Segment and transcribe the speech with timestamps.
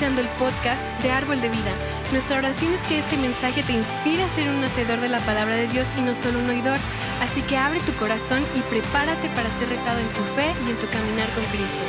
[0.00, 1.74] escuchando el podcast de Árbol de Vida.
[2.10, 5.56] Nuestra oración es que este mensaje te inspire a ser un hacedor de la palabra
[5.56, 6.78] de Dios y no solo un oidor.
[7.20, 10.78] Así que abre tu corazón y prepárate para ser retado en tu fe y en
[10.78, 11.84] tu caminar con Cristo.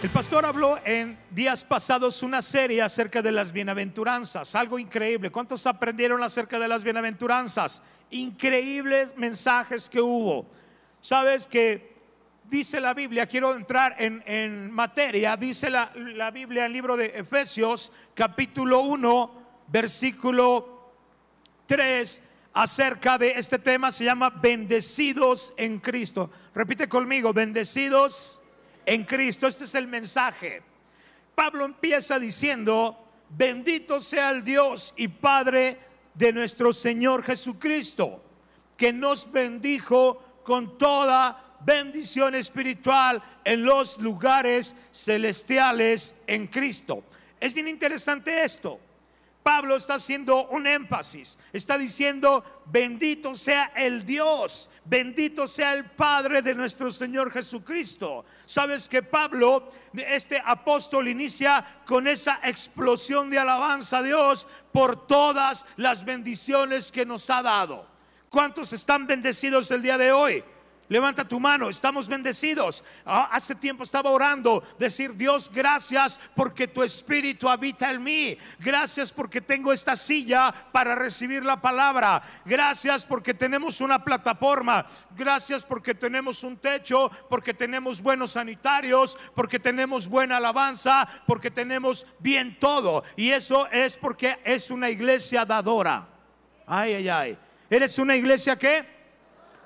[0.00, 5.32] El pastor habló en días pasados una serie acerca de las bienaventuranzas, algo increíble.
[5.32, 7.82] ¿Cuántos aprendieron acerca de las bienaventuranzas?
[8.10, 10.46] Increíbles mensajes que hubo.
[11.00, 11.96] Sabes que
[12.44, 17.06] dice la Biblia, quiero entrar en, materia, dice la, la Biblia en el libro de
[17.06, 19.32] Efesios capítulo 1,
[19.68, 20.92] versículo
[21.66, 22.22] 3,
[22.54, 26.30] acerca de este tema, se llama bendecidos en Cristo.
[26.54, 28.42] Repite conmigo, bendecidos
[28.86, 29.46] en Cristo.
[29.46, 30.62] Este es el mensaje.
[31.34, 35.78] Pablo empieza diciendo, bendito sea el Dios y Padre
[36.18, 38.20] de nuestro Señor Jesucristo,
[38.76, 47.04] que nos bendijo con toda bendición espiritual en los lugares celestiales en Cristo.
[47.40, 48.80] Es bien interesante esto.
[49.48, 56.42] Pablo está haciendo un énfasis, está diciendo, bendito sea el Dios, bendito sea el Padre
[56.42, 58.26] de nuestro Señor Jesucristo.
[58.44, 65.64] Sabes que Pablo, este apóstol, inicia con esa explosión de alabanza a Dios por todas
[65.78, 67.86] las bendiciones que nos ha dado.
[68.28, 70.44] ¿Cuántos están bendecidos el día de hoy?
[70.88, 72.82] Levanta tu mano, estamos bendecidos.
[73.04, 78.38] Ah, hace tiempo estaba orando, decir, Dios, gracias porque tu espíritu habita en mí.
[78.58, 82.22] Gracias porque tengo esta silla para recibir la palabra.
[82.46, 84.86] Gracias porque tenemos una plataforma.
[85.14, 92.06] Gracias porque tenemos un techo, porque tenemos buenos sanitarios, porque tenemos buena alabanza, porque tenemos
[92.18, 93.04] bien todo.
[93.14, 96.08] Y eso es porque es una iglesia dadora.
[96.66, 97.38] Ay, ay, ay.
[97.68, 98.86] ¿Eres una iglesia que?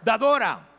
[0.02, 0.71] Dadora.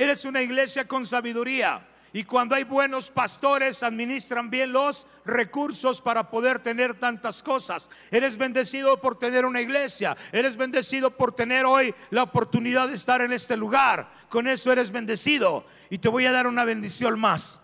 [0.00, 1.86] Eres una iglesia con sabiduría.
[2.14, 7.90] Y cuando hay buenos pastores, administran bien los recursos para poder tener tantas cosas.
[8.10, 10.16] Eres bendecido por tener una iglesia.
[10.32, 14.10] Eres bendecido por tener hoy la oportunidad de estar en este lugar.
[14.30, 15.66] Con eso eres bendecido.
[15.90, 17.60] Y te voy a dar una bendición más.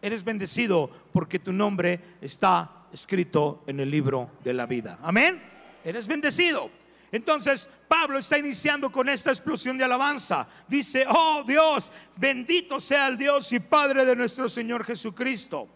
[0.00, 5.00] Eres bendecido porque tu nombre está escrito en el libro de la vida.
[5.02, 5.42] Amén.
[5.84, 6.70] Eres bendecido.
[7.12, 10.46] Entonces Pablo está iniciando con esta explosión de alabanza.
[10.68, 15.68] Dice, oh Dios, bendito sea el Dios y Padre de nuestro Señor Jesucristo,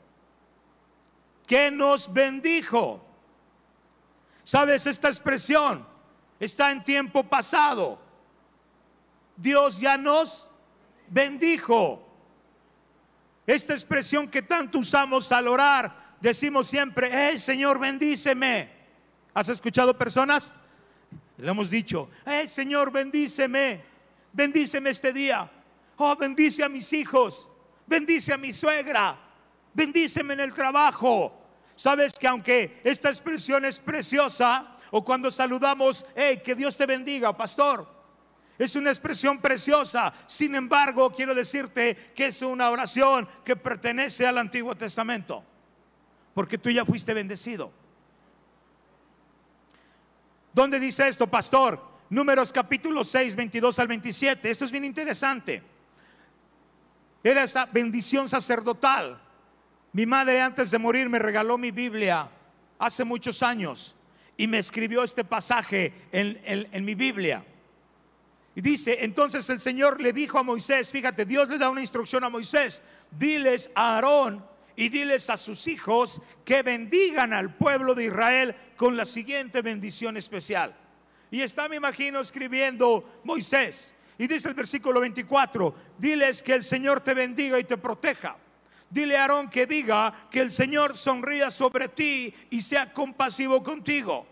[1.47, 3.05] que nos bendijo.
[4.45, 5.87] ¿Sabes esta expresión?
[6.39, 7.99] Está en tiempo pasado.
[9.37, 10.51] Dios ya nos
[11.09, 12.01] bendijo.
[13.47, 18.73] Esta expresión que tanto usamos al orar, decimos siempre, hey Señor, bendíceme.
[19.35, 20.53] ¿Has escuchado personas?
[21.37, 23.83] Le hemos dicho, hey Señor, bendíceme,
[24.33, 25.51] bendíceme este día.
[25.97, 27.49] Oh, bendice a mis hijos,
[27.87, 29.19] bendice a mi suegra,
[29.73, 31.41] bendíceme en el trabajo.
[31.75, 37.37] Sabes que aunque esta expresión es preciosa, o cuando saludamos, hey, que Dios te bendiga,
[37.37, 37.85] pastor.
[38.57, 40.15] Es una expresión preciosa.
[40.27, 45.43] Sin embargo, quiero decirte que es una oración que pertenece al Antiguo Testamento.
[46.33, 47.73] Porque tú ya fuiste bendecido.
[50.55, 51.83] ¿Dónde dice esto, pastor?
[52.09, 54.49] Números capítulo 6, 22 al 27.
[54.49, 55.61] Esto es bien interesante.
[57.25, 59.21] Era esa bendición sacerdotal.
[59.93, 62.31] Mi madre antes de morir me regaló mi Biblia
[62.79, 63.97] hace muchos años
[64.37, 67.45] y me escribió este pasaje en, en mi Biblia.
[68.55, 72.23] Y dice, entonces el Señor le dijo a Moisés, fíjate, Dios le da una instrucción
[72.23, 78.07] a Moisés, diles a Aarón y diles a sus hijos que bendigan al pueblo de
[78.07, 80.75] Israel con la siguiente bendición especial.
[81.31, 83.95] Y está, me imagino, escribiendo Moisés.
[84.19, 88.37] Y dice el versículo 24, diles que el Señor te bendiga y te proteja.
[88.91, 94.27] Dile a Aarón que diga que el Señor sonría sobre ti y sea compasivo contigo.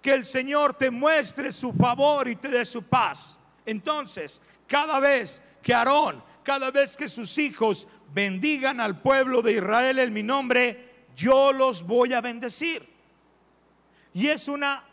[0.00, 3.36] Que el Señor te muestre su favor y te dé su paz.
[3.66, 9.98] Entonces, cada vez que Aarón, cada vez que sus hijos bendigan al pueblo de Israel
[9.98, 12.86] en mi nombre, yo los voy a bendecir.
[14.14, 14.84] Y es una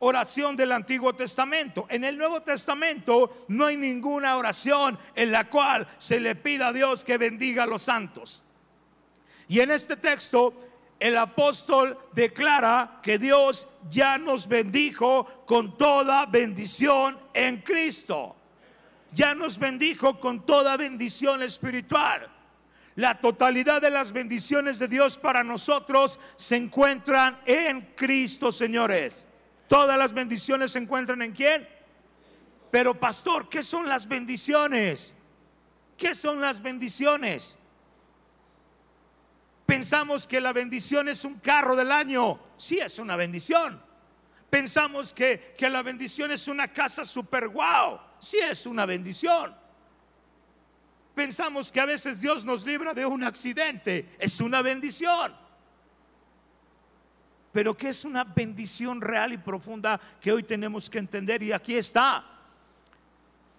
[0.00, 1.86] oración del Antiguo Testamento.
[1.88, 6.72] En el Nuevo Testamento no hay ninguna oración en la cual se le pida a
[6.72, 8.42] Dios que bendiga a los santos.
[9.48, 10.54] Y en este texto
[11.00, 18.34] el apóstol declara que Dios ya nos bendijo con toda bendición en Cristo.
[19.12, 22.28] Ya nos bendijo con toda bendición espiritual.
[22.98, 29.24] La totalidad de las bendiciones de Dios para nosotros se encuentran en Cristo, señores.
[29.68, 31.68] Todas las bendiciones se encuentran en quién?
[32.72, 35.14] Pero pastor, ¿qué son las bendiciones?
[35.96, 37.56] ¿Qué son las bendiciones?
[39.64, 42.40] Pensamos que la bendición es un carro del año.
[42.56, 43.80] Sí, es una bendición.
[44.50, 48.00] Pensamos que, que la bendición es una casa super guau.
[48.18, 49.54] Sí, es una bendición.
[51.18, 54.08] Pensamos que a veces Dios nos libra de un accidente.
[54.20, 55.34] Es una bendición.
[57.50, 61.42] Pero que es una bendición real y profunda que hoy tenemos que entender.
[61.42, 62.24] Y aquí está.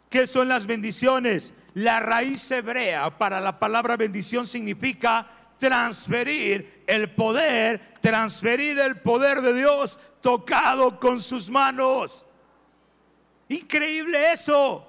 [0.09, 1.53] ¿Qué son las bendiciones?
[1.73, 9.53] La raíz hebrea para la palabra bendición significa transferir el poder, transferir el poder de
[9.53, 12.25] Dios tocado con sus manos.
[13.49, 14.88] Increíble eso.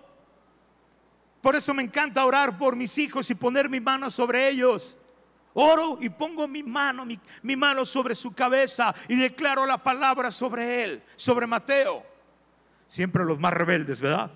[1.40, 4.96] Por eso me encanta orar por mis hijos y poner mi mano sobre ellos.
[5.54, 10.84] Oro y pongo mi mano, mi, mano sobre su cabeza y declaro la palabra sobre
[10.84, 12.04] él, sobre Mateo.
[12.86, 14.30] Siempre los más rebeldes, ¿verdad?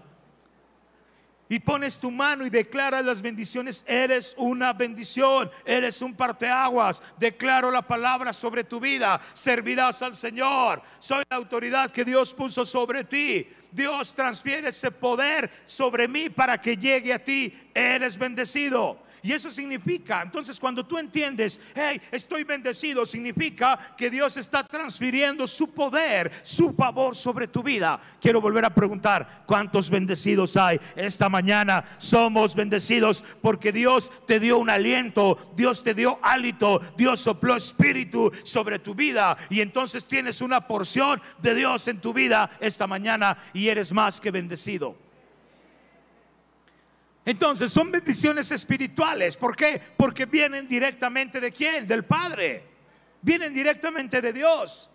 [1.47, 7.03] y pones tu mano y declaras las bendiciones, eres una bendición, eres un parteaguas.
[7.19, 10.83] Declaro la palabra sobre tu vida, servirás al Señor.
[10.99, 13.47] Soy la autoridad que Dios puso sobre ti.
[13.75, 17.53] Dios transfiere ese poder sobre mí para que llegue a ti.
[17.75, 19.04] Eres bendecido.
[19.25, 25.47] Y eso significa, entonces cuando tú entiendes, hey, estoy bendecido, significa que Dios está transfiriendo
[25.47, 27.99] su poder, su favor sobre tu vida.
[28.21, 30.79] Quiero volver a preguntar, ¿cuántos bendecidos hay?
[30.95, 37.21] Esta mañana somos bendecidos porque Dios te dio un aliento, Dios te dio hálito, Dios
[37.21, 42.51] sopló espíritu sobre tu vida y entonces tienes una porción de Dios en tu vida
[42.61, 45.04] esta mañana y eres más que bendecido.
[47.25, 49.37] Entonces son bendiciones espirituales.
[49.37, 49.81] ¿Por qué?
[49.97, 51.87] Porque vienen directamente de quién?
[51.87, 52.65] Del Padre.
[53.23, 54.91] Vienen directamente de Dios.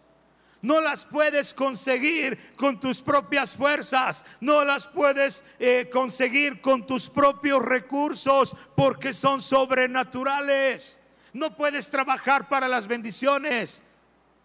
[0.62, 4.26] No las puedes conseguir con tus propias fuerzas.
[4.42, 11.00] No las puedes eh, conseguir con tus propios recursos porque son sobrenaturales.
[11.34, 13.82] No puedes trabajar para las bendiciones.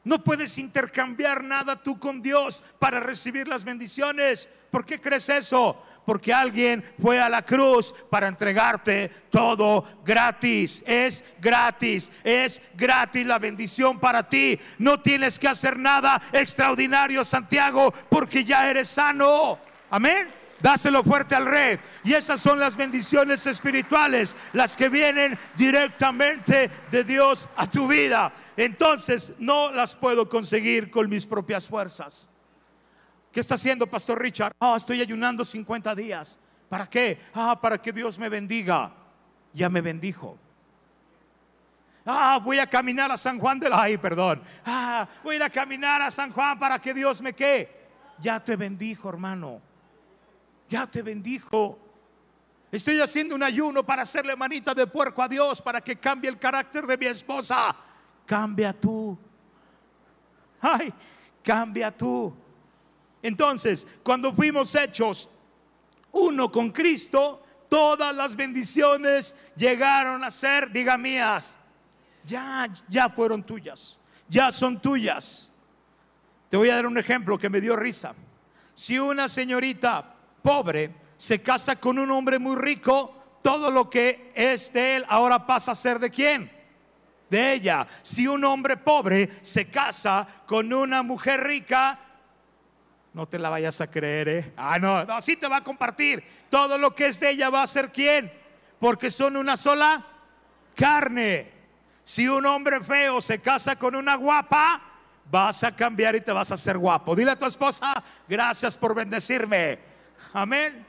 [0.05, 4.49] No puedes intercambiar nada tú con Dios para recibir las bendiciones.
[4.71, 5.83] ¿Por qué crees eso?
[6.05, 10.85] porque alguien fue a la cruz para entregarte todo gratis.
[10.87, 14.59] Es gratis, es gratis la bendición para ti.
[14.79, 19.59] No tienes que hacer nada extraordinario, Santiago, porque ya eres sano.
[19.91, 20.44] Amén.
[20.65, 21.79] Dáselo fuerte al rey.
[22.05, 28.33] Y esas son las bendiciones espirituales, las que vienen directamente de Dios a tu vida.
[28.57, 32.31] Entonces no las puedo conseguir con mis propias fuerzas.
[33.31, 34.55] ¿Qué está haciendo, Pastor Richard?
[34.59, 36.39] Ah, estoy ayunando 50 días.
[36.71, 37.21] ¿Para qué?
[37.35, 38.91] Ah, para que Dios me bendiga.
[39.53, 40.39] Ya me bendijo.
[42.07, 43.83] Ah, voy a caminar a San Juan de la...
[43.83, 44.43] Ay, perdón.
[44.65, 47.87] Ah, voy a caminar a San Juan para que Dios me qué.
[48.19, 49.74] Ya te bendijo, hermano.
[50.69, 51.79] Ya te bendijo.
[52.71, 56.39] Estoy haciendo un ayuno para hacerle manita de puerco a Dios para que cambie el
[56.39, 57.77] carácter de mi esposa.
[58.27, 59.17] Cambia tú.
[60.61, 60.93] Ay,
[61.43, 62.35] cambia tú.
[63.23, 65.31] Entonces, cuando fuimos hechos
[66.11, 71.57] uno con Cristo, todas las bendiciones llegaron a ser, diga mías,
[72.25, 75.53] ya, ya fueron tuyas, ya son tuyas.
[76.49, 78.15] Te voy a dar un ejemplo que me dio risa.
[78.75, 80.14] Si una señorita
[80.45, 85.47] pobre se casa con un hombre muy rico, todo lo que es de él ahora
[85.47, 86.53] pasa a ser de quién?
[87.31, 87.87] De ella.
[88.03, 91.99] Si un hombre pobre se casa con una mujer rica,
[93.15, 94.53] no te la vayas a creer, ¿eh?
[94.55, 96.23] Ah, no, no, sí te va a compartir.
[96.51, 98.31] Todo lo que es de ella va a ser quién.
[98.79, 100.05] Porque son una sola
[100.75, 101.51] carne.
[102.03, 104.83] Si un hombre feo se casa con una guapa,
[105.31, 107.17] vas a cambiar y te vas a hacer guapo.
[107.17, 109.94] Dile a tu esposa, gracias por bendecirme.
[110.33, 110.87] Amén.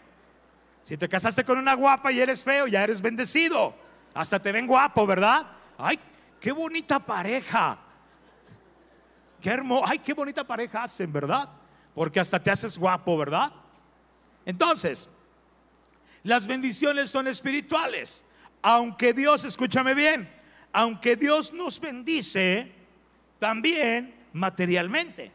[0.83, 3.75] Si te casaste con una guapa y eres feo, ya eres bendecido.
[4.13, 5.45] Hasta te ven guapo, ¿verdad?
[5.77, 5.99] Ay,
[6.39, 7.77] qué bonita pareja.
[9.41, 9.85] Qué hermoso.
[9.87, 11.49] Ay, qué bonita pareja hacen, ¿verdad?
[11.95, 13.51] porque hasta te haces guapo, ¿verdad?
[14.45, 15.09] Entonces,
[16.23, 18.23] las bendiciones son espirituales.
[18.61, 20.29] Aunque Dios, escúchame bien,
[20.73, 22.71] aunque Dios nos bendice,
[23.39, 25.31] también materialmente.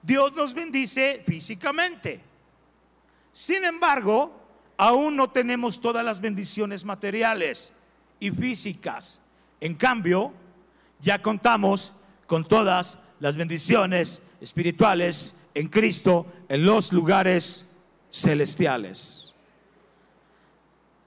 [0.00, 2.20] Dios nos bendice físicamente.
[3.38, 4.32] Sin embargo,
[4.76, 7.72] aún no tenemos todas las bendiciones materiales
[8.18, 9.22] y físicas.
[9.60, 10.32] En cambio,
[11.00, 11.92] ya contamos
[12.26, 17.76] con todas las bendiciones espirituales en Cristo en los lugares
[18.10, 19.36] celestiales.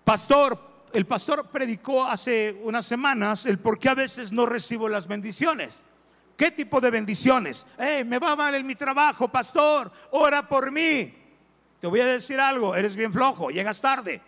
[0.06, 0.58] Pastor,
[0.94, 5.74] el pastor predicó hace unas semanas el por qué a veces no recibo las bendiciones.
[6.38, 7.68] ¿Qué tipo de bendiciones?
[7.78, 11.21] me va mal en mi trabajo, pastor, ora por mí.
[11.82, 14.22] Te voy a decir algo, eres bien flojo, llegas tarde.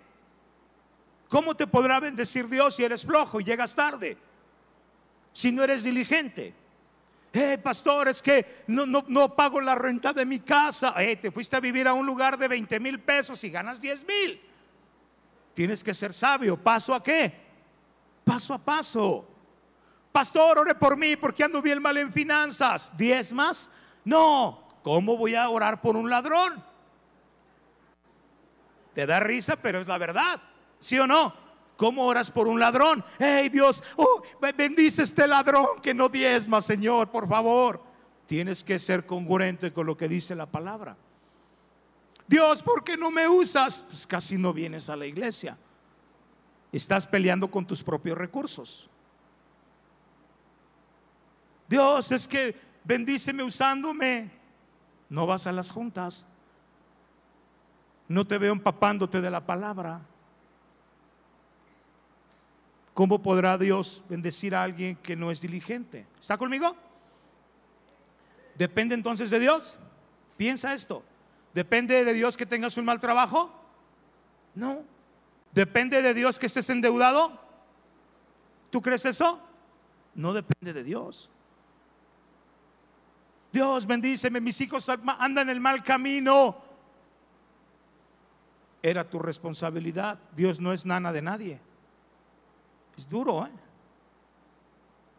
[1.30, 4.18] ¿Cómo te podrá bendecir Dios si eres flojo y llegas tarde?
[5.32, 6.56] Si no eres diligente.
[7.32, 10.96] Eh, pastor, es que no, no, no pago la renta de mi casa.
[10.98, 14.08] Eh, te fuiste a vivir a un lugar de 20 mil pesos y ganas 10
[14.08, 14.42] mil.
[15.54, 16.58] Tienes que ser sabio.
[16.58, 17.34] ¿Paso a qué?
[18.24, 19.28] Paso a paso.
[20.12, 22.98] Pastor, ore por mí porque ando bien mal en finanzas.
[22.98, 23.70] ¿Diez más?
[24.04, 24.68] No.
[24.82, 26.73] ¿Cómo voy a orar por un ladrón?
[28.94, 30.42] Te da risa, pero es la verdad.
[30.80, 31.34] ¿Sí o no?
[31.78, 33.04] ¿Cómo oras por un ladrón?
[33.20, 34.22] Hey Dios, oh,
[34.56, 37.82] bendice este ladrón que no diezma, Señor, por favor.
[38.28, 40.96] Tienes que ser congruente con lo que dice la palabra.
[42.28, 43.82] Dios, ¿por qué no me usas?
[43.82, 45.58] Pues casi no vienes a la iglesia.
[46.72, 48.90] Estás peleando con tus propios recursos.
[51.68, 54.32] Dios, es que bendíceme usándome.
[55.10, 56.26] No vas a las juntas.
[58.08, 60.02] No te veo empapándote de la palabra.
[62.94, 66.06] ¿Cómo podrá Dios bendecir a alguien que no es diligente?
[66.20, 66.76] ¿Está conmigo?
[68.56, 69.80] ¿Depende entonces de Dios?
[70.38, 71.04] Piensa esto.
[71.54, 73.52] ¿Depende de Dios que tengas un mal trabajo?
[74.54, 74.84] No.
[75.52, 77.40] ¿Depende de Dios que estés endeudado?
[78.70, 79.40] ¿Tú crees eso?
[80.16, 81.30] No depende de Dios.
[83.52, 86.63] Dios bendíceme, mis hijos andan en el mal camino.
[88.84, 90.20] Era tu responsabilidad.
[90.36, 91.62] Dios no es nana de nadie.
[92.98, 93.52] Es duro, ¿eh?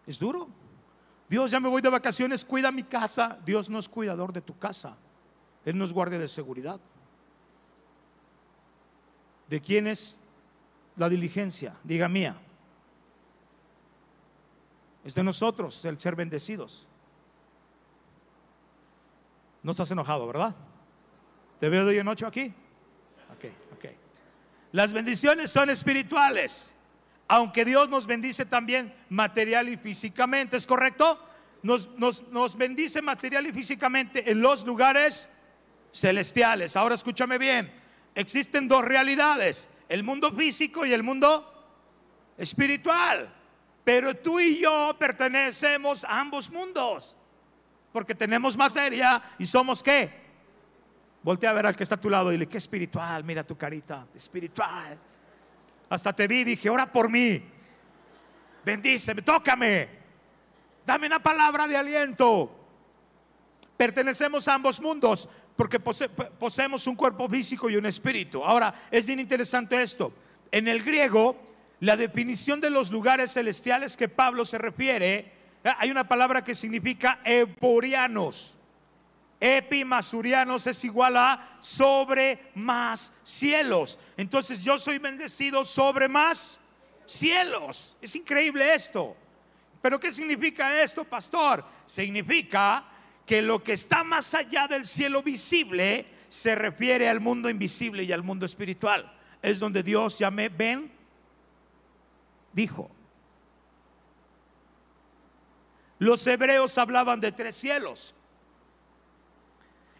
[0.07, 0.49] Es duro.
[1.29, 3.39] Dios, ya me voy de vacaciones, cuida mi casa.
[3.45, 4.97] Dios no es cuidador de tu casa.
[5.65, 6.79] Él no es guardia de seguridad.
[9.49, 10.21] ¿De quién es
[10.97, 11.75] la diligencia?
[11.83, 12.37] Diga mía.
[15.05, 16.87] Es de nosotros el ser bendecidos.
[19.63, 20.55] No estás enojado, ¿verdad?
[21.59, 22.55] Te veo de ocho aquí.
[24.75, 26.75] Las bendiciones son espirituales.
[27.29, 31.17] Aunque Dios nos bendice también material y físicamente, ¿es correcto?
[31.63, 35.33] Nos, nos, nos bendice material y físicamente en los lugares
[35.93, 36.75] celestiales.
[36.75, 37.73] Ahora escúchame bien.
[38.17, 41.49] Existen dos realidades, el mundo físico y el mundo
[42.37, 43.33] espiritual.
[43.85, 47.17] Pero tú y yo pertenecemos a ambos mundos
[47.93, 50.24] porque tenemos materia y somos qué.
[51.25, 53.57] Voltea a ver al que está a tu lado y dile, qué espiritual, mira tu
[53.57, 54.99] carita, espiritual.
[55.89, 57.43] Hasta te vi y dije, ora por mí,
[58.63, 59.89] bendíceme, tócame,
[60.85, 62.55] dame una palabra de aliento.
[63.77, 68.45] Pertenecemos a ambos mundos porque poseemos un cuerpo físico y un espíritu.
[68.45, 70.13] Ahora, es bien interesante esto.
[70.53, 71.37] En el griego,
[71.81, 75.33] la definición de los lugares celestiales que Pablo se refiere
[75.65, 78.57] eh, hay una palabra que significa eporianos.
[79.41, 83.99] Epimasurianos es igual a sobre más cielos.
[84.17, 86.61] Entonces yo soy bendecido sobre más
[87.07, 87.97] cielos.
[88.01, 89.17] Es increíble esto.
[89.83, 91.65] Pero ¿qué significa esto, pastor?
[91.85, 92.85] Significa
[93.27, 98.13] que lo que está más allá del cielo visible se refiere al mundo invisible y
[98.13, 99.13] al mundo espiritual.
[99.43, 100.91] Es donde Dios ya me ven,
[102.53, 102.91] dijo.
[105.99, 108.15] Los hebreos hablaban de tres cielos.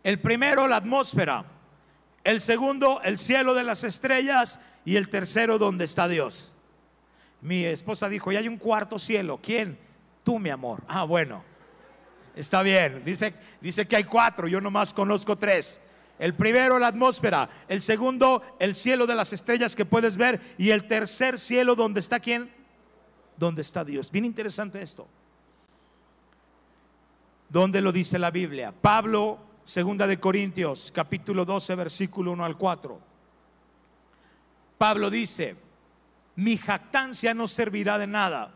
[0.05, 1.47] El primero, la atmósfera.
[2.23, 4.61] El segundo, el cielo de las estrellas.
[4.85, 6.53] Y el tercero, donde está Dios.
[7.41, 9.41] Mi esposa dijo, y hay un cuarto cielo.
[9.43, 9.79] ¿Quién?
[10.23, 10.83] Tú, mi amor.
[10.87, 11.43] Ah, bueno.
[12.37, 13.03] Está bien.
[13.03, 14.47] Dice, dice que hay cuatro.
[14.47, 15.81] Yo nomás conozco tres.
[16.19, 17.49] El primero, la atmósfera.
[17.67, 20.41] El segundo, el cielo de las estrellas que puedes ver.
[20.59, 22.51] Y el tercer cielo, donde está quién?
[23.39, 24.11] Donde está Dios.
[24.11, 25.09] Bien interesante esto.
[27.49, 28.73] ¿Dónde lo dice la Biblia?
[28.73, 33.01] Pablo, segunda de Corintios, capítulo 12, versículo 1 al 4.
[34.77, 35.57] Pablo dice,
[36.37, 38.53] mi jactancia no servirá de nada.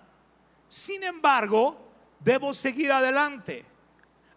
[0.69, 1.88] Sin embargo,
[2.21, 3.65] debo seguir adelante.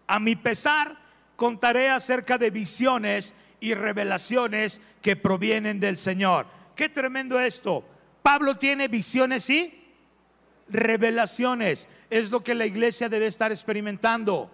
[0.08, 0.98] A mi pesar,
[1.36, 6.46] contaré acerca de visiones y revelaciones que provienen del Señor.
[6.75, 7.84] Qué tremendo esto.
[8.24, 9.78] Pablo tiene visiones y
[10.70, 11.90] revelaciones.
[12.10, 14.50] Es lo que la iglesia debe estar experimentando.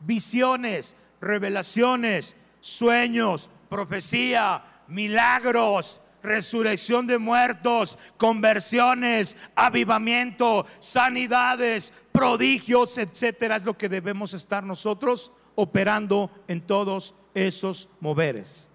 [0.00, 13.56] Visiones, revelaciones, sueños, profecía, milagros, resurrección de muertos, conversiones, avivamiento, sanidades, prodigios, etcétera.
[13.56, 18.68] Es lo que debemos estar nosotros operando en todos esos moveres.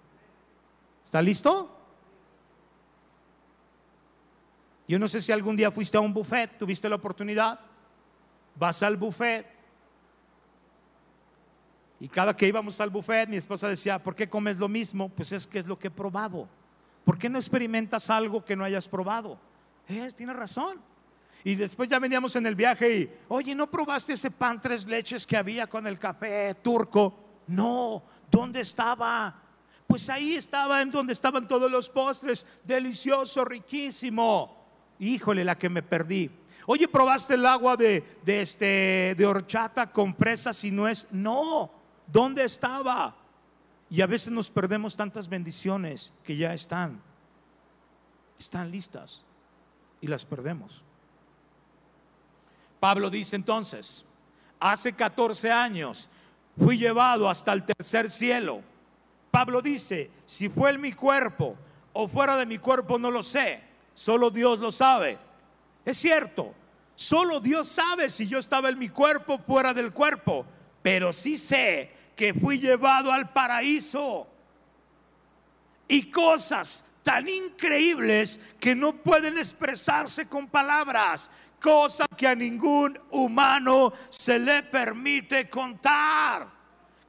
[1.03, 1.75] ¿Está listo?
[4.87, 7.59] Yo no sé si algún día fuiste a un buffet, tuviste la oportunidad,
[8.55, 9.58] vas al buffet
[11.99, 15.09] Y cada que íbamos al buffet, mi esposa decía, ¿por qué comes lo mismo?
[15.09, 16.47] Pues es que es lo que he probado.
[17.03, 19.39] ¿Por qué no experimentas algo que no hayas probado?
[19.87, 20.79] Es, tiene razón.
[21.43, 25.25] Y después ya veníamos en el viaje y, oye, ¿no probaste ese pan tres leches
[25.25, 27.13] que había con el café turco?
[27.47, 29.41] No, ¿dónde estaba?
[29.87, 34.67] Pues ahí estaba en donde estaban todos los postres, delicioso, riquísimo.
[34.99, 36.29] Híjole, la que me perdí.
[36.67, 41.07] Oye, ¿probaste el agua de, este, de horchata con fresas y nuez?
[41.11, 41.71] No,
[42.11, 43.15] ¿dónde estaba?
[43.89, 47.01] Y a veces nos perdemos tantas bendiciones que ya están,
[48.37, 49.25] están listas
[50.01, 50.83] y las perdemos.
[52.79, 54.05] Pablo dice entonces,
[54.59, 56.07] hace 14 años
[56.57, 58.61] fui llevado hasta el tercer cielo.
[59.31, 61.57] Pablo dice, si fue en mi cuerpo
[61.93, 63.61] o fuera de mi cuerpo no lo sé,
[63.93, 65.17] solo Dios lo sabe.
[65.83, 66.53] Es cierto,
[66.95, 70.45] solo Dios sabe si yo estaba en mi cuerpo o fuera del cuerpo,
[70.83, 74.27] pero sí sé que fui llevado al paraíso.
[75.87, 83.93] Y cosas tan increíbles que no pueden expresarse con palabras, cosa que a ningún humano
[84.09, 86.58] se le permite contar.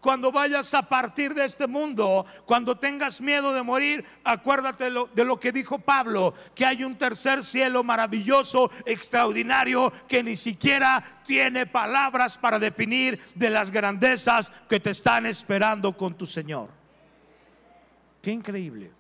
[0.01, 5.07] Cuando vayas a partir de este mundo, cuando tengas miedo de morir, acuérdate de lo,
[5.09, 11.21] de lo, que dijo Pablo, que hay un tercer cielo maravilloso, extraordinario, que ni siquiera
[11.27, 16.71] tiene palabras para definir de las grandezas que te están esperando con tu Señor.
[18.23, 19.00] Qué increíble.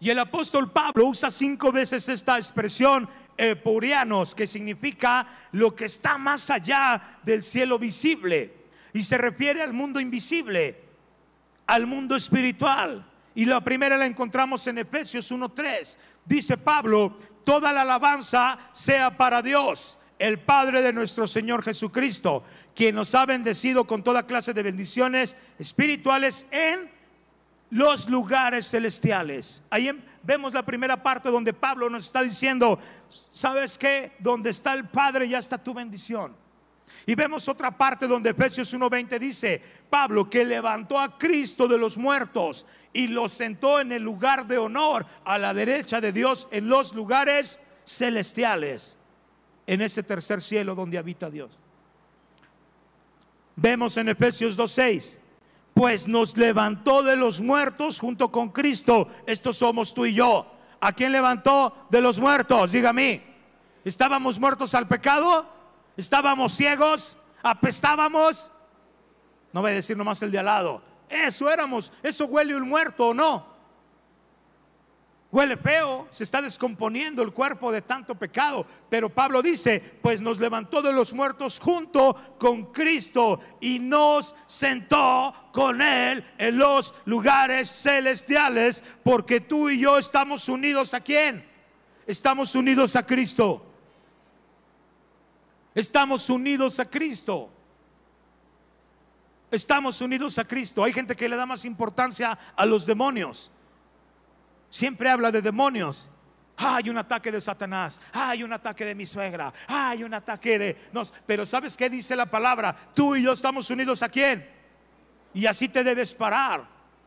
[0.00, 6.18] Y el apóstol Pablo usa cinco veces esta expresión epurianos, que significa lo que está
[6.18, 8.52] más allá del cielo visible.
[8.92, 10.78] Y se refiere al mundo invisible,
[11.66, 13.06] al mundo espiritual.
[13.34, 15.96] Y la primera la encontramos en Efesios 1.3.
[16.24, 22.94] Dice Pablo, toda la alabanza sea para Dios, el Padre de nuestro Señor Jesucristo, quien
[22.94, 26.93] nos ha bendecido con toda clase de bendiciones espirituales en
[27.74, 29.64] los lugares celestiales.
[29.68, 34.12] Ahí em, vemos la primera parte donde Pablo nos está diciendo, ¿sabes qué?
[34.20, 36.36] Donde está el Padre ya está tu bendición.
[37.04, 39.60] Y vemos otra parte donde Efesios 1:20 dice,
[39.90, 44.56] Pablo que levantó a Cristo de los muertos y lo sentó en el lugar de
[44.56, 48.96] honor a la derecha de Dios en los lugares celestiales,
[49.66, 51.50] en ese tercer cielo donde habita Dios.
[53.56, 55.23] Vemos en Efesios 2:6
[55.74, 59.08] pues nos levantó de los muertos junto con Cristo.
[59.26, 60.46] Estos somos tú y yo.
[60.80, 62.72] ¿A quién levantó de los muertos?
[62.94, 63.22] Mí.
[63.84, 65.46] ¿Estábamos muertos al pecado?
[65.96, 67.16] ¿Estábamos ciegos?
[67.42, 68.50] ¿Apestábamos?
[69.52, 70.82] No voy a decir nomás el de al lado.
[71.08, 71.92] Eso éramos.
[72.02, 73.53] ¿Eso huele un muerto o no?
[75.34, 78.64] Huele feo, se está descomponiendo el cuerpo de tanto pecado.
[78.88, 85.34] Pero Pablo dice, pues nos levantó de los muertos junto con Cristo y nos sentó
[85.52, 91.44] con Él en los lugares celestiales, porque tú y yo estamos unidos a quién?
[92.06, 93.66] Estamos unidos a Cristo.
[95.74, 97.50] Estamos unidos a Cristo.
[99.50, 100.84] Estamos unidos a Cristo.
[100.84, 103.50] Hay gente que le da más importancia a los demonios
[104.74, 106.10] siempre habla de demonios.
[106.56, 110.76] Hay un ataque de Satanás, hay un ataque de mi suegra, hay un ataque de
[111.26, 112.74] pero ¿sabes qué dice la palabra?
[112.92, 114.48] Tú y yo estamos unidos a quién?
[115.32, 116.64] Y así te debes parar,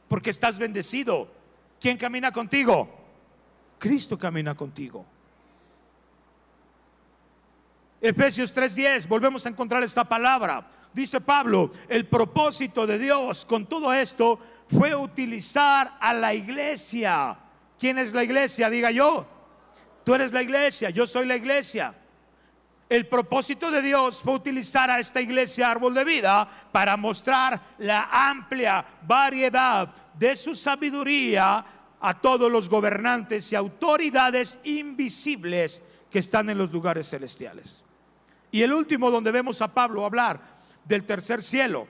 [0.08, 1.30] porque estás bendecido.
[1.80, 2.90] ¿Quién camina contigo?
[3.78, 5.06] Cristo camina contigo.
[8.00, 10.66] Efesios 3:10, volvemos a encontrar esta palabra.
[10.94, 17.38] Dice Pablo, el propósito de Dios con todo esto fue utilizar a la iglesia
[17.80, 18.70] ¿Quién es la iglesia?
[18.70, 19.26] Diga yo.
[20.04, 21.94] Tú eres la iglesia, yo soy la iglesia.
[22.90, 28.08] El propósito de Dios fue utilizar a esta iglesia árbol de vida para mostrar la
[28.30, 31.66] amplia variedad de su sabiduría
[32.00, 37.84] a todos los gobernantes y autoridades invisibles que están en los lugares celestiales.
[38.52, 40.40] Y el último donde vemos a Pablo hablar
[40.86, 41.88] del tercer cielo,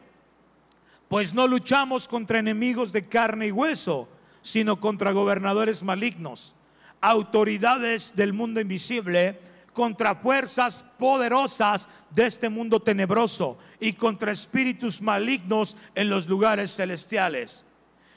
[1.08, 4.10] pues no luchamos contra enemigos de carne y hueso,
[4.48, 6.56] sino contra gobernadores malignos,
[7.02, 9.38] autoridades del mundo invisible,
[9.74, 17.66] contra fuerzas poderosas de este mundo tenebroso y contra espíritus malignos en los lugares celestiales.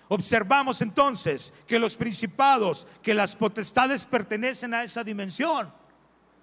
[0.07, 5.69] Observamos entonces que los principados, que las potestades pertenecen a esa dimensión,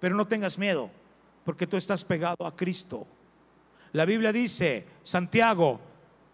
[0.00, 0.90] pero no tengas miedo,
[1.46, 3.06] porque tú estás pegado a Cristo.
[3.92, 5.80] La Biblia dice, Santiago,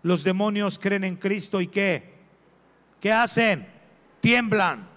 [0.03, 2.14] los demonios creen en Cristo y qué?
[3.05, 3.71] ¿Qué hacen?
[4.23, 4.89] Tiemblan.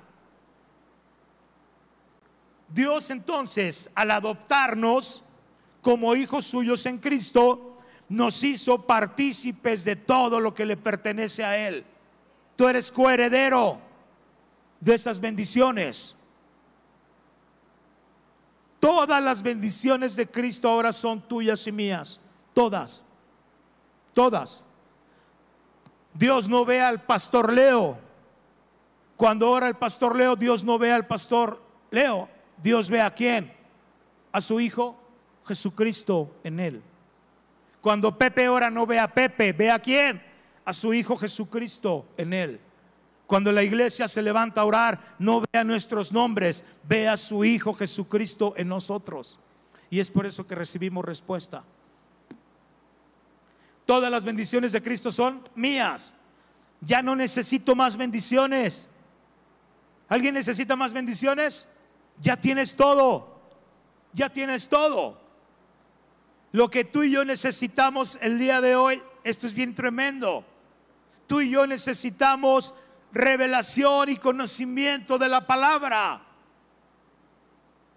[2.70, 5.26] Dios entonces, al adoptarnos
[5.82, 11.58] como hijos suyos en Cristo, nos hizo partícipes de todo lo que le pertenece a
[11.68, 11.84] Él.
[12.56, 13.82] Tú eres coheredero
[14.80, 16.18] de esas bendiciones.
[18.80, 22.22] Todas las bendiciones de Cristo ahora son tuyas y mías.
[22.54, 23.04] Todas.
[24.14, 24.64] Todas.
[26.18, 27.98] Dios no ve al pastor Leo.
[29.16, 32.28] Cuando ora el pastor Leo, Dios no ve al pastor Leo.
[32.62, 33.54] Dios ve a quién?
[34.32, 34.98] A su hijo
[35.46, 36.82] Jesucristo en él.
[37.82, 40.22] Cuando Pepe ora, no ve a Pepe, ve a quién?
[40.66, 42.60] A su hijo Jesucristo en él.
[43.28, 47.44] Cuando la iglesia se levanta a orar, no ve a nuestros nombres, ve a su
[47.46, 49.40] hijo Jesucristo en nosotros.
[49.90, 51.64] Y es por eso que recibimos respuesta.
[53.88, 56.14] Todas las bendiciones de Cristo son mías.
[56.82, 58.90] Ya no necesito más bendiciones.
[60.10, 61.74] ¿Alguien necesita más bendiciones?
[62.22, 63.40] Ya tienes todo.
[64.12, 65.22] Ya tienes todo.
[66.52, 70.44] Lo que tú y yo necesitamos el día de hoy, esto es bien tremendo.
[71.26, 72.74] Tú y yo necesitamos
[73.14, 76.22] revelación y conocimiento de la palabra.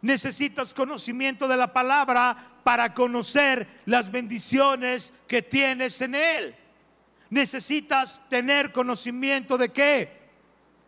[0.03, 6.55] Necesitas conocimiento de la palabra para conocer las bendiciones que tienes en Él.
[7.31, 10.21] Necesitas tener conocimiento de qué?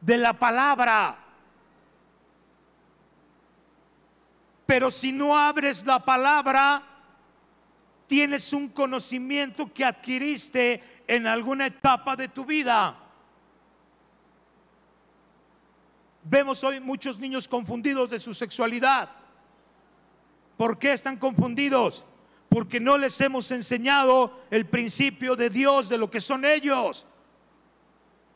[0.01, 1.19] De la palabra.
[4.67, 6.83] Pero si no abres la palabra,
[8.07, 12.97] tienes un conocimiento que adquiriste en alguna etapa de tu vida.
[16.25, 19.22] Vemos hoy muchos niños confundidos de su sexualidad.
[20.63, 22.05] ¿Por qué están confundidos?
[22.49, 27.05] Porque no les hemos enseñado el principio de Dios, de lo que son ellos.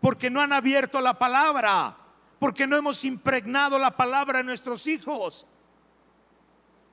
[0.00, 1.96] Porque no han abierto la palabra.
[2.40, 5.46] Porque no hemos impregnado la palabra en nuestros hijos.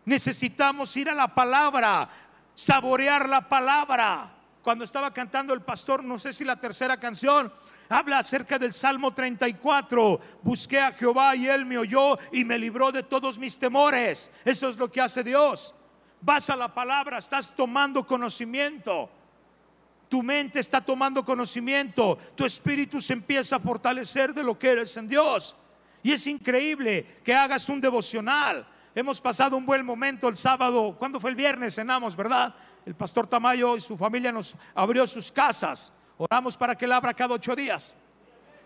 [0.05, 2.07] Necesitamos ir a la palabra,
[2.53, 4.31] saborear la palabra.
[4.63, 7.51] Cuando estaba cantando el pastor, no sé si la tercera canción,
[7.89, 10.21] habla acerca del Salmo 34.
[10.41, 14.31] Busqué a Jehová y él me oyó y me libró de todos mis temores.
[14.45, 15.75] Eso es lo que hace Dios.
[16.21, 19.09] Vas a la palabra, estás tomando conocimiento.
[20.07, 22.17] Tu mente está tomando conocimiento.
[22.33, 25.57] Tu espíritu se empieza a fortalecer de lo que eres en Dios.
[26.03, 28.65] Y es increíble que hagas un devocional.
[28.95, 30.95] Hemos pasado un buen momento el sábado.
[30.97, 31.75] ¿Cuándo fue el viernes?
[31.75, 32.55] Cenamos, ¿verdad?
[32.85, 35.93] El pastor Tamayo y su familia nos abrió sus casas.
[36.17, 37.95] Oramos para que él abra cada ocho días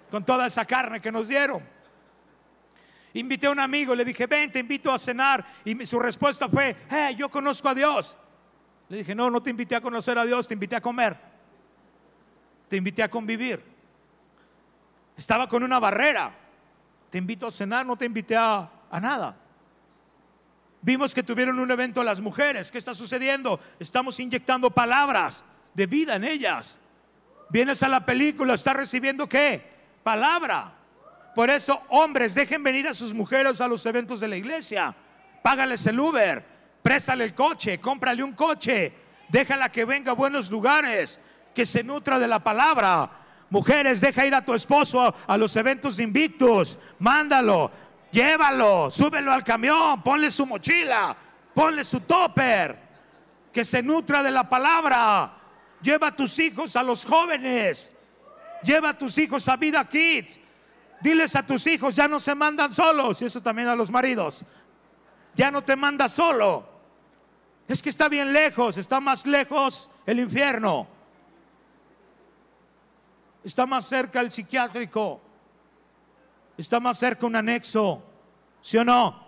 [0.09, 1.61] con toda esa carne que nos dieron.
[3.13, 5.45] Invité a un amigo, le dije, ven, te invito a cenar.
[5.65, 8.15] Y su respuesta fue, hey, yo conozco a Dios.
[8.89, 11.17] Le dije, no, no te invité a conocer a Dios, te invité a comer.
[12.67, 13.63] Te invité a convivir.
[15.15, 16.31] Estaba con una barrera.
[17.09, 19.35] Te invito a cenar, no te invité a, a nada.
[20.81, 22.71] Vimos que tuvieron un evento las mujeres.
[22.71, 23.59] ¿Qué está sucediendo?
[23.79, 26.79] Estamos inyectando palabras de vida en ellas.
[27.49, 29.63] Vienes a la película, está recibiendo qué?
[30.03, 30.73] Palabra.
[31.35, 34.95] Por eso, hombres, dejen venir a sus mujeres a los eventos de la iglesia.
[35.43, 36.43] Págales el Uber,
[36.81, 38.91] préstale el coche, cómprale un coche,
[39.29, 41.19] déjala que venga a buenos lugares,
[41.53, 43.11] que se nutra de la palabra.
[43.49, 47.71] Mujeres, deja ir a tu esposo a, los eventos de Invictus, mándalo,
[48.11, 51.15] llévalo, súbelo al camión, ponle su mochila,
[51.53, 52.77] ponle su topper,
[53.51, 55.33] que se nutra de la palabra.
[55.81, 57.97] Lleva a tus hijos a los jóvenes.
[58.63, 60.39] Lleva a tus hijos a Vida Kids.
[61.01, 63.21] Diles a tus hijos, ya no se mandan solos.
[63.21, 64.45] Y eso también a los maridos.
[65.35, 66.67] Ya no te manda solo.
[67.67, 70.87] Es que está bien lejos, está más lejos el infierno.
[73.43, 75.21] Está más cerca el psiquiátrico.
[76.57, 78.03] Está más cerca un anexo.
[78.61, 79.27] ¿Sí o no?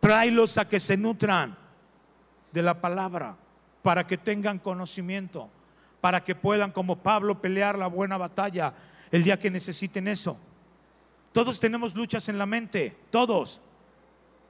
[0.00, 1.56] Tráelos a que se nutran
[2.52, 3.36] de la palabra,
[3.82, 5.48] para que tengan conocimiento,
[6.00, 8.72] para que puedan, como Pablo, pelear la buena batalla
[9.10, 10.38] el día que necesiten eso.
[11.32, 13.60] Todos tenemos luchas en la mente, todos.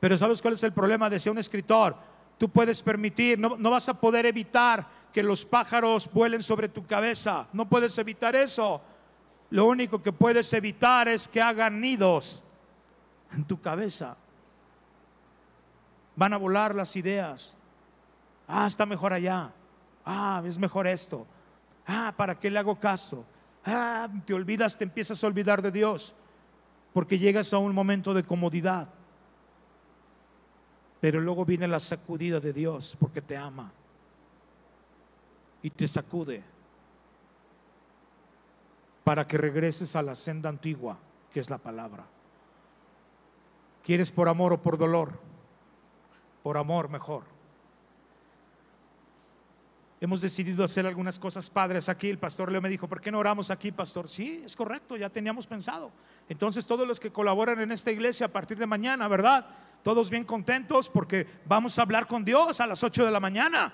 [0.01, 1.11] Pero ¿sabes cuál es el problema?
[1.11, 1.97] Decía un escritor,
[2.39, 6.87] tú puedes permitir, no, no vas a poder evitar que los pájaros vuelen sobre tu
[6.87, 8.81] cabeza, no puedes evitar eso.
[9.51, 12.43] Lo único que puedes evitar es que hagan nidos
[13.33, 14.17] en tu cabeza.
[16.17, 17.55] Van a volar las ideas.
[18.49, 19.53] Ah, está mejor allá.
[20.05, 21.27] Ah, es mejor esto.
[21.87, 23.25] Ah, ¿para qué le hago caso?
[23.65, 26.15] Ah, te olvidas, te empiezas a olvidar de Dios.
[26.93, 28.89] Porque llegas a un momento de comodidad.
[31.01, 33.71] Pero luego viene la sacudida de Dios porque te ama.
[35.63, 36.56] Y te sacude.
[39.07, 40.99] Para que regreses a la senda antigua,
[41.33, 42.05] que es la palabra.
[43.85, 45.13] ¿Quieres por amor o por dolor?
[46.43, 47.37] Por amor mejor
[49.99, 52.11] Hemos decidido hacer algunas cosas padres aquí.
[52.11, 54.09] El pastor Leo me dijo, ¿por qué no oramos aquí, pastor?
[54.09, 55.91] Sí, es correcto, ya teníamos pensado.
[56.29, 59.47] Entonces todos los que colaboran en esta iglesia a partir de mañana, ¿verdad?
[59.83, 63.73] Todos bien contentos porque vamos a hablar con Dios a las 8 de la mañana.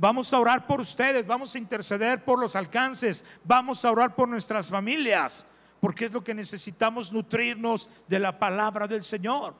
[0.00, 4.26] Vamos a orar por ustedes, vamos a interceder por los alcances, vamos a orar por
[4.26, 5.46] nuestras familias,
[5.78, 9.54] porque es lo que necesitamos nutrirnos de la palabra del Señor.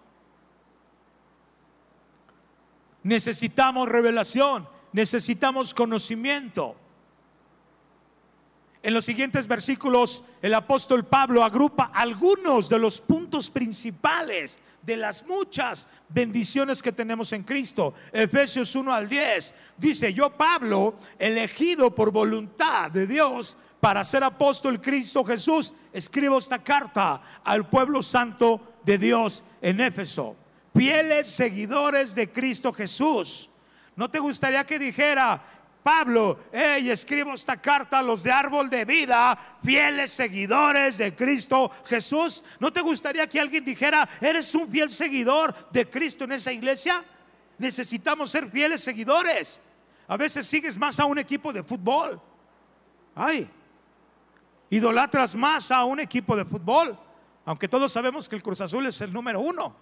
[3.02, 6.74] Necesitamos revelación, necesitamos conocimiento.
[8.82, 15.26] En los siguientes versículos, el apóstol Pablo agrupa algunos de los puntos principales de las
[15.26, 17.94] muchas bendiciones que tenemos en Cristo.
[18.12, 24.80] Efesios 1 al 10 dice, yo Pablo, elegido por voluntad de Dios para ser apóstol
[24.80, 30.36] Cristo Jesús, escribo esta carta al pueblo santo de Dios en Éfeso.
[30.74, 33.50] Fieles seguidores de Cristo Jesús.
[33.96, 35.42] ¿No te gustaría que dijera,
[35.82, 41.70] Pablo, hey, escribo esta carta a los de árbol de vida, fieles seguidores de Cristo
[41.86, 42.44] Jesús.
[42.58, 47.02] ¿No te gustaría que alguien dijera, eres un fiel seguidor de Cristo en esa iglesia?
[47.56, 49.60] Necesitamos ser fieles seguidores.
[50.06, 52.20] A veces sigues más a un equipo de fútbol.
[53.14, 53.48] Ay,
[54.68, 56.98] idolatras más a un equipo de fútbol.
[57.46, 59.74] Aunque todos sabemos que el Cruz Azul es el número uno.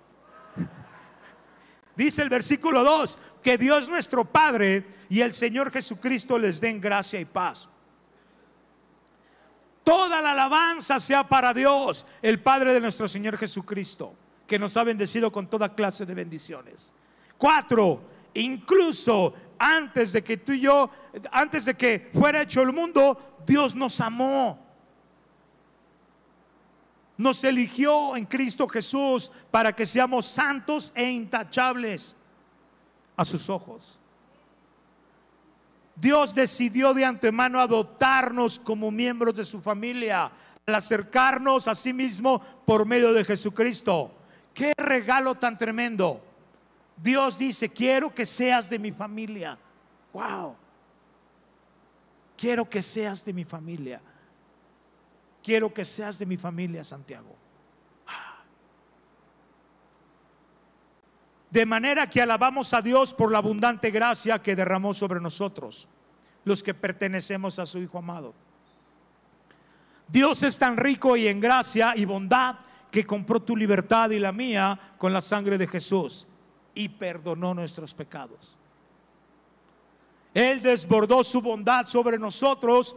[1.98, 7.18] Dice el versículo 2, que Dios nuestro Padre y el Señor Jesucristo les den gracia
[7.18, 7.68] y paz.
[9.82, 14.14] Toda la alabanza sea para Dios, el Padre de nuestro Señor Jesucristo,
[14.46, 16.92] que nos ha bendecido con toda clase de bendiciones.
[17.36, 18.00] Cuatro,
[18.34, 20.88] incluso antes de que tú y yo,
[21.32, 24.67] antes de que fuera hecho el mundo, Dios nos amó
[27.18, 32.16] nos eligió en Cristo Jesús para que seamos santos e intachables
[33.16, 33.98] a sus ojos.
[35.96, 40.30] Dios decidió de antemano adoptarnos como miembros de su familia,
[40.64, 44.12] al acercarnos a sí mismo por medio de Jesucristo.
[44.54, 46.22] Qué regalo tan tremendo.
[46.96, 49.58] Dios dice, quiero que seas de mi familia.
[50.12, 50.54] Wow.
[52.36, 54.00] Quiero que seas de mi familia
[55.42, 57.36] quiero que seas de mi familia, Santiago.
[61.50, 65.88] De manera que alabamos a Dios por la abundante gracia que derramó sobre nosotros,
[66.44, 68.34] los que pertenecemos a su Hijo amado.
[70.08, 72.56] Dios es tan rico y en gracia y bondad
[72.90, 76.26] que compró tu libertad y la mía con la sangre de Jesús
[76.74, 78.56] y perdonó nuestros pecados.
[80.32, 82.96] Él desbordó su bondad sobre nosotros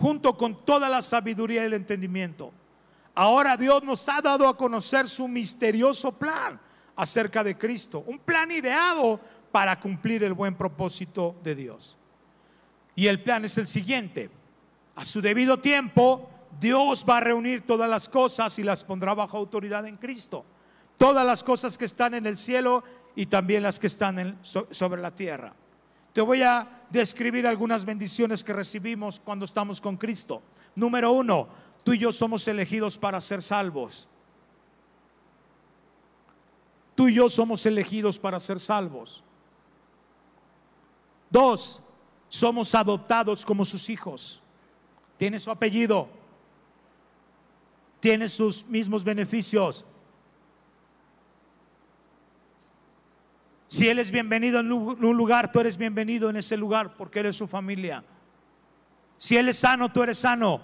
[0.00, 2.52] junto con toda la sabiduría y el entendimiento.
[3.14, 6.58] Ahora Dios nos ha dado a conocer su misterioso plan
[6.96, 9.20] acerca de Cristo, un plan ideado
[9.52, 11.98] para cumplir el buen propósito de Dios.
[12.94, 14.30] Y el plan es el siguiente.
[14.96, 19.36] A su debido tiempo, Dios va a reunir todas las cosas y las pondrá bajo
[19.36, 20.46] autoridad en Cristo.
[20.96, 22.82] Todas las cosas que están en el cielo
[23.14, 25.52] y también las que están sobre la tierra.
[26.12, 30.42] Te voy a describir algunas bendiciones que recibimos cuando estamos con Cristo.
[30.74, 31.48] Número uno,
[31.84, 34.08] tú y yo somos elegidos para ser salvos.
[36.94, 39.22] Tú y yo somos elegidos para ser salvos.
[41.30, 41.80] Dos,
[42.28, 44.42] somos adoptados como sus hijos.
[45.16, 46.08] Tiene su apellido.
[48.00, 49.84] Tiene sus mismos beneficios.
[53.70, 57.36] Si Él es bienvenido en un lugar, tú eres bienvenido en ese lugar porque eres
[57.36, 58.02] su familia.
[59.16, 60.60] Si Él es sano, tú eres sano.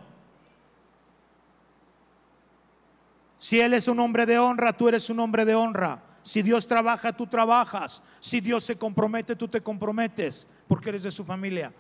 [3.39, 6.03] Si Él es un hombre de honra, tú eres un hombre de honra.
[6.25, 8.03] Si Dios trabaja, tú trabajas.
[8.19, 11.73] Si Dios se compromete, tú te comprometes porque eres de su familia.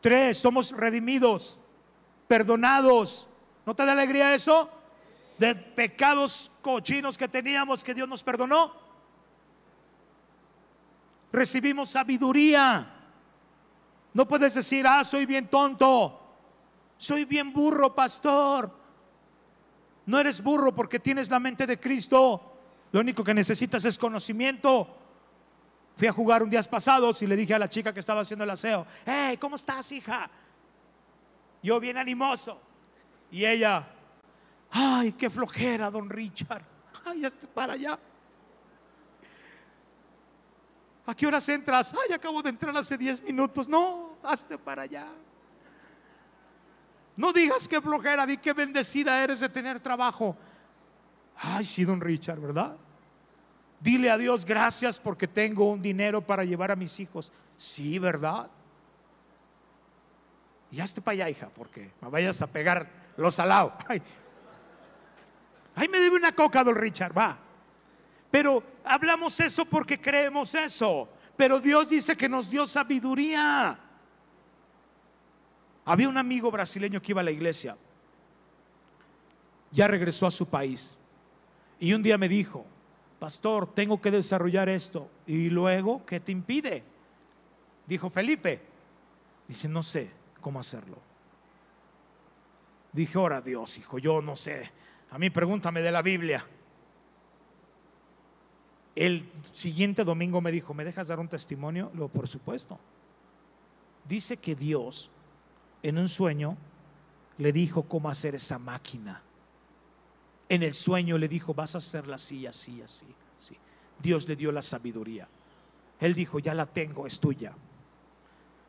[0.00, 1.58] Tres, somos redimidos,
[2.28, 3.28] perdonados.
[3.66, 4.70] ¿No te da alegría eso?
[5.40, 8.74] De pecados cochinos que teníamos que Dios nos perdonó.
[11.32, 12.86] Recibimos sabiduría.
[14.12, 16.20] No puedes decir, ah, soy bien tonto,
[16.98, 18.70] soy bien burro, pastor.
[20.04, 22.58] No eres burro porque tienes la mente de Cristo.
[22.92, 24.94] Lo único que necesitas es conocimiento.
[25.96, 28.44] Fui a jugar un día pasados y le dije a la chica que estaba haciendo
[28.44, 30.28] el aseo, hey, ¿cómo estás, hija?
[31.62, 32.60] Yo bien animoso.
[33.30, 33.86] Y ella,
[34.70, 36.64] Ay, qué flojera, don Richard.
[37.04, 37.98] Ay, para allá.
[41.06, 41.94] ¿A qué horas entras?
[41.94, 43.68] Ay, acabo de entrar hace 10 minutos.
[43.68, 45.08] No, hazte para allá.
[47.16, 50.36] No digas qué flojera, di qué bendecida eres de tener trabajo.
[51.36, 52.76] Ay, sí, don Richard, ¿verdad?
[53.80, 57.32] Dile a Dios gracias porque tengo un dinero para llevar a mis hijos.
[57.56, 58.48] Sí, ¿verdad?
[60.70, 63.72] Y hazte para allá, hija, porque me vayas a pegar los salados.
[63.88, 64.00] Ay.
[65.80, 67.38] Ahí me debe una coca, don Richard, va.
[68.30, 71.08] Pero hablamos eso porque creemos eso.
[71.38, 73.80] Pero Dios dice que nos dio sabiduría.
[75.86, 77.78] Había un amigo brasileño que iba a la iglesia.
[79.70, 80.98] Ya regresó a su país.
[81.78, 82.66] Y un día me dijo,
[83.18, 85.10] pastor, tengo que desarrollar esto.
[85.26, 86.84] Y luego, ¿qué te impide?
[87.86, 88.60] Dijo Felipe.
[89.48, 90.10] Dice, no sé
[90.42, 90.98] cómo hacerlo.
[92.92, 94.78] Dije, ora Dios, hijo, yo no sé.
[95.10, 96.46] A mí pregúntame de la Biblia.
[98.94, 101.90] El siguiente domingo me dijo, ¿me dejas dar un testimonio?
[101.94, 102.78] Luego, por supuesto.
[104.06, 105.10] Dice que Dios
[105.82, 106.56] en un sueño
[107.38, 109.22] le dijo cómo hacer esa máquina.
[110.48, 113.06] En el sueño le dijo, vas a hacerla así, así, así,
[113.38, 113.56] así.
[113.98, 115.28] Dios le dio la sabiduría.
[116.00, 117.52] Él dijo, ya la tengo, es tuya.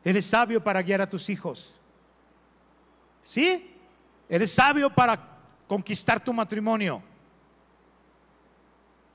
[0.04, 1.76] Eres sabio para guiar a tus hijos.
[3.24, 3.74] ¿Sí?
[4.28, 5.31] Eres sabio para
[5.72, 7.02] conquistar tu matrimonio.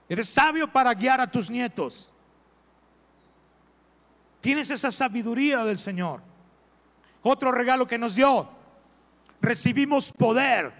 [0.09, 2.11] Eres sabio para guiar a tus nietos.
[4.41, 6.19] Tienes esa sabiduría del Señor.
[7.21, 8.49] Otro regalo que nos dio,
[9.39, 10.73] recibimos poder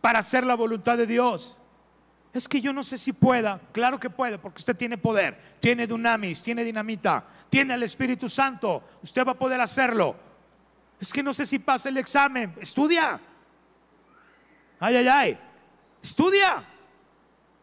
[0.00, 1.58] para hacer la voluntad de Dios.
[2.32, 3.60] Es que yo no sé si pueda.
[3.72, 8.82] Claro que puede, porque usted tiene poder, tiene dunamis, tiene dinamita, tiene el Espíritu Santo.
[9.02, 10.16] Usted va a poder hacerlo.
[10.98, 12.54] Es que no sé si pasa el examen.
[12.58, 13.20] Estudia.
[14.78, 15.38] Ay, ay, ay.
[16.02, 16.62] Estudia.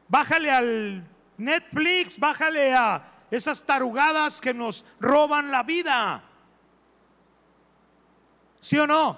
[0.07, 6.23] Bájale al Netflix, bájale a esas tarugadas que nos roban la vida.
[8.59, 9.17] ¿Sí o no?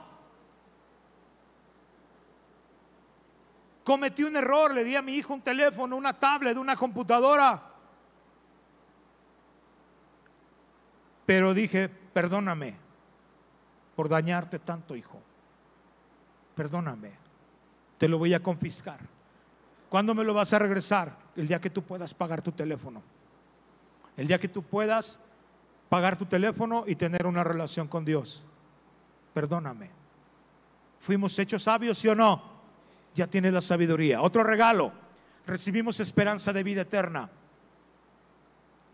[3.83, 7.61] Cometí un error, le di a mi hijo un teléfono, una tablet, una computadora.
[11.25, 12.75] Pero dije, perdóname
[13.95, 15.21] por dañarte tanto, hijo.
[16.55, 17.24] Perdóname.
[17.97, 18.99] Te lo voy a confiscar.
[19.89, 21.17] ¿Cuándo me lo vas a regresar?
[21.35, 23.01] El día que tú puedas pagar tu teléfono.
[24.17, 25.19] El día que tú puedas
[25.89, 28.43] pagar tu teléfono y tener una relación con Dios.
[29.33, 29.89] Perdóname.
[30.99, 32.41] ¿Fuimos hechos sabios, sí o no?
[33.13, 34.21] Ya tienes la sabiduría.
[34.21, 34.91] Otro regalo.
[35.45, 37.29] Recibimos esperanza de vida eterna.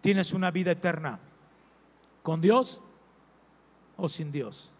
[0.01, 1.19] Tienes una vida eterna.
[2.23, 2.81] ¿Con Dios
[3.97, 4.70] o sin Dios?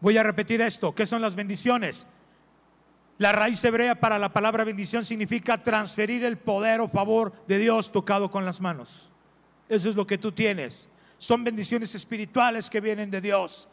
[0.00, 0.94] Voy a repetir esto.
[0.94, 2.06] ¿Qué son las bendiciones?
[3.18, 7.90] La raíz hebrea para la palabra bendición significa transferir el poder o favor de Dios
[7.90, 9.08] tocado con las manos.
[9.68, 10.88] Eso es lo que tú tienes.
[11.18, 13.68] Son bendiciones espirituales que vienen de Dios.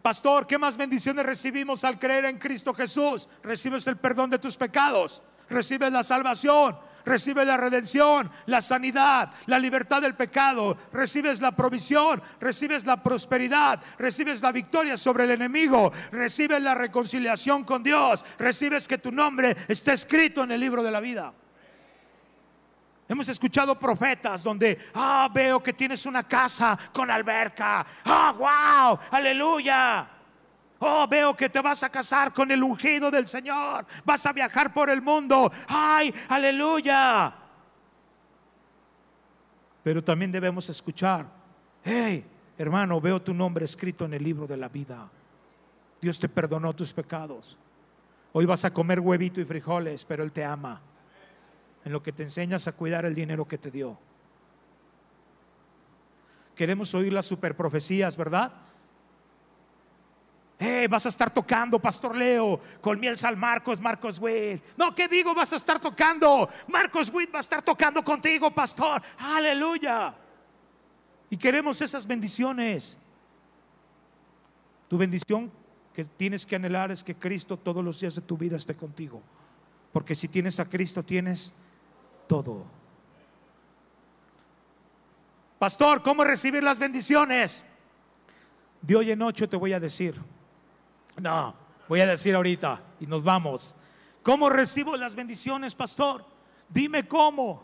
[0.00, 3.28] Pastor, ¿qué más bendiciones recibimos al creer en Cristo Jesús?
[3.42, 5.20] Recibes el perdón de tus pecados,
[5.50, 12.22] recibes la salvación, recibes la redención, la sanidad, la libertad del pecado, recibes la provisión,
[12.40, 18.88] recibes la prosperidad, recibes la victoria sobre el enemigo, recibes la reconciliación con Dios, recibes
[18.88, 21.32] que tu nombre está escrito en el libro de la vida.
[23.08, 27.84] Hemos escuchado profetas donde, ah, veo que tienes una casa con alberca.
[28.04, 30.19] Ah, wow, aleluya.
[30.80, 33.84] Oh, veo que te vas a casar con el ungido del Señor.
[34.02, 35.52] Vas a viajar por el mundo.
[35.68, 37.34] Ay, aleluya.
[39.82, 41.26] Pero también debemos escuchar,
[41.84, 42.24] hey,
[42.56, 45.06] hermano, veo tu nombre escrito en el libro de la vida.
[46.00, 47.58] Dios te perdonó tus pecados.
[48.32, 50.80] Hoy vas a comer huevito y frijoles, pero Él te ama.
[51.84, 53.98] En lo que te enseñas a cuidar el dinero que te dio.
[56.54, 58.52] Queremos oír las superprofecías, ¿verdad?
[60.62, 64.62] Eh, vas a estar tocando, Pastor Leo, con miel sal Marcos, Marcos Witt.
[64.76, 65.34] No, ¿qué digo?
[65.34, 66.50] Vas a estar tocando.
[66.68, 69.00] Marcos Witt va a estar tocando contigo, Pastor.
[69.18, 70.14] Aleluya.
[71.30, 72.98] Y queremos esas bendiciones.
[74.86, 75.50] Tu bendición
[75.94, 79.22] que tienes que anhelar es que Cristo todos los días de tu vida esté contigo.
[79.94, 81.54] Porque si tienes a Cristo, tienes
[82.26, 82.66] todo.
[85.58, 87.64] Pastor, ¿cómo recibir las bendiciones?
[88.82, 90.20] De hoy en ocho te voy a decir.
[91.20, 91.54] No,
[91.86, 93.74] voy a decir ahorita y nos vamos.
[94.22, 96.24] ¿Cómo recibo las bendiciones, pastor?
[96.68, 97.62] Dime cómo.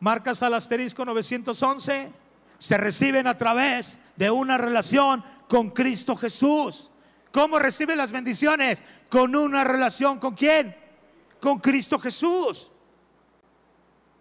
[0.00, 2.12] Marcas al asterisco 911.
[2.58, 6.90] Se reciben a través de una relación con Cristo Jesús.
[7.32, 8.82] ¿Cómo recibe las bendiciones?
[9.08, 10.76] Con una relación con quién?
[11.40, 12.70] Con Cristo Jesús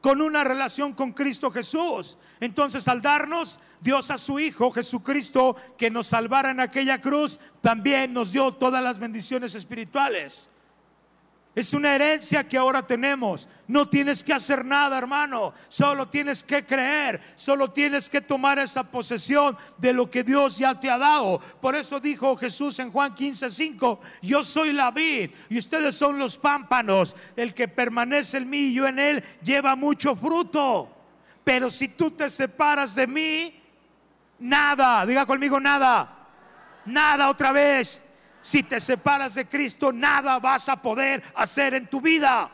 [0.04, 2.18] con una relación con Cristo Jesús.
[2.42, 8.12] Entonces al darnos Dios a su Hijo Jesucristo que nos salvara en aquella cruz, también
[8.12, 10.50] nos dio todas las bendiciones espirituales.
[11.56, 13.48] Es una herencia que ahora tenemos.
[13.68, 15.54] No tienes que hacer nada, hermano.
[15.68, 17.22] Solo tienes que creer.
[17.36, 21.40] Solo tienes que tomar esa posesión de lo que Dios ya te ha dado.
[21.62, 26.18] Por eso dijo Jesús en Juan 15, 5, yo soy la vid y ustedes son
[26.18, 27.16] los pámpanos.
[27.36, 30.90] El que permanece en mí y yo en él lleva mucho fruto.
[31.44, 33.62] Pero si tú te separas de mí,
[34.40, 36.18] nada, diga conmigo nada.
[36.86, 38.13] Nada otra vez
[38.44, 42.52] si te separas de Cristo, nada vas a poder hacer en tu vida.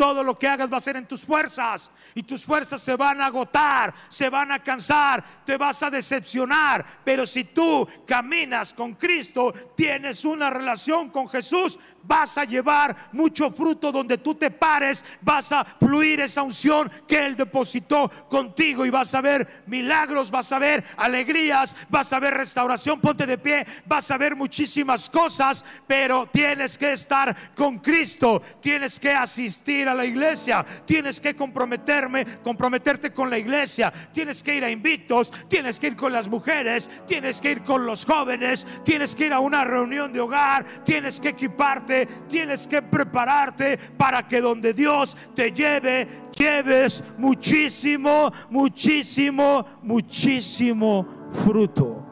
[0.00, 3.20] Todo lo que hagas va a ser en tus fuerzas y tus fuerzas se van
[3.20, 6.82] a agotar, se van a cansar, te vas a decepcionar.
[7.04, 13.50] Pero si tú caminas con Cristo, tienes una relación con Jesús, vas a llevar mucho
[13.50, 18.90] fruto donde tú te pares, vas a fluir esa unción que Él depositó contigo y
[18.90, 23.66] vas a ver milagros, vas a ver alegrías, vas a ver restauración, ponte de pie,
[23.84, 29.94] vas a ver muchísimas cosas, pero tienes que estar con Cristo, tienes que asistir a
[29.94, 35.78] la iglesia, tienes que comprometerme, comprometerte con la iglesia, tienes que ir a invictos, tienes
[35.78, 39.40] que ir con las mujeres, tienes que ir con los jóvenes, tienes que ir a
[39.40, 45.52] una reunión de hogar, tienes que equiparte, tienes que prepararte para que donde Dios te
[45.52, 51.06] lleve, lleves muchísimo, muchísimo, muchísimo
[51.44, 52.06] fruto.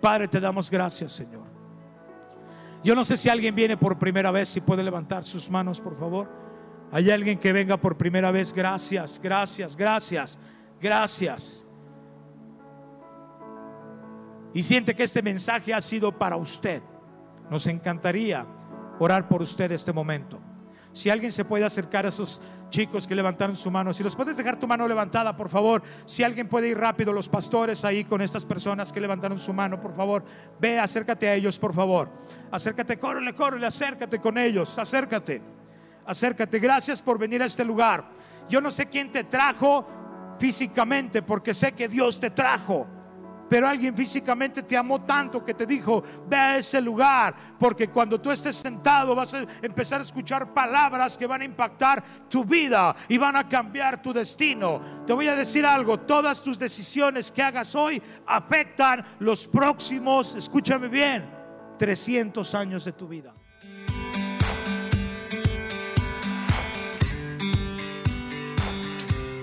[0.00, 1.45] Padre, te damos gracias, Señor.
[2.86, 5.98] Yo no sé si alguien viene por primera vez, si puede levantar sus manos, por
[5.98, 6.30] favor.
[6.92, 8.52] Hay alguien que venga por primera vez.
[8.52, 10.38] Gracias, gracias, gracias,
[10.80, 11.66] gracias.
[14.54, 16.80] Y siente que este mensaje ha sido para usted.
[17.50, 18.46] Nos encantaría
[19.00, 20.38] orar por usted este momento.
[20.96, 22.40] Si alguien se puede acercar a esos
[22.70, 25.82] chicos que levantaron su mano, si los puedes dejar tu mano levantada, por favor.
[26.06, 29.78] Si alguien puede ir rápido, los pastores ahí con estas personas que levantaron su mano,
[29.78, 30.24] por favor.
[30.58, 32.08] Ve, acércate a ellos, por favor.
[32.50, 35.42] Acércate, córrele, córrele, acércate con ellos, acércate.
[36.06, 36.58] Acércate.
[36.58, 38.02] Gracias por venir a este lugar.
[38.48, 39.86] Yo no sé quién te trajo
[40.38, 42.86] físicamente, porque sé que Dios te trajo.
[43.48, 48.20] Pero alguien físicamente te amó tanto que te dijo, ve a ese lugar, porque cuando
[48.20, 52.94] tú estés sentado vas a empezar a escuchar palabras que van a impactar tu vida
[53.08, 54.80] y van a cambiar tu destino.
[55.06, 60.88] Te voy a decir algo, todas tus decisiones que hagas hoy afectan los próximos, escúchame
[60.88, 61.24] bien,
[61.78, 63.35] 300 años de tu vida.